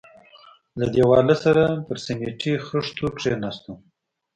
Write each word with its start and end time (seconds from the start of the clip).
له 0.79 0.85
دېواله 0.95 1.35
سره 1.43 1.63
پر 1.85 1.97
سميټي 2.05 2.53
خښتو 2.67 3.05
کښېناستو. 3.17 3.71